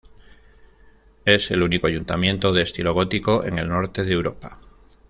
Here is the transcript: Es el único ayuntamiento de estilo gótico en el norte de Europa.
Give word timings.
Es 1.25 1.51
el 1.51 1.61
único 1.61 1.85
ayuntamiento 1.85 2.53
de 2.53 2.63
estilo 2.63 2.95
gótico 2.95 3.43
en 3.43 3.59
el 3.59 3.69
norte 3.69 4.03
de 4.03 4.13
Europa. 4.13 4.59